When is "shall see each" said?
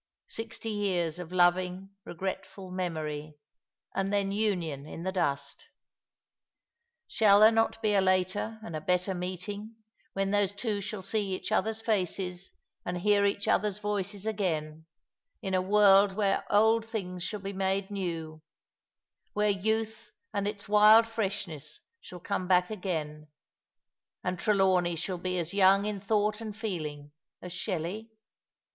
10.81-11.51